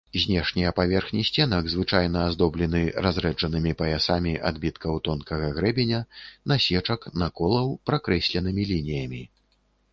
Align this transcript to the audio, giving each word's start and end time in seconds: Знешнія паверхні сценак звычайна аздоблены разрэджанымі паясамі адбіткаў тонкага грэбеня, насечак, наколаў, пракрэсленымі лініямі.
Знешнія 0.21 0.69
паверхні 0.77 1.21
сценак 1.29 1.67
звычайна 1.73 2.23
аздоблены 2.29 2.81
разрэджанымі 3.07 3.75
паясамі 3.83 4.33
адбіткаў 4.53 4.99
тонкага 5.11 5.53
грэбеня, 5.61 6.01
насечак, 6.55 7.01
наколаў, 7.25 7.67
пракрэсленымі 7.91 8.63
лініямі. 8.75 9.23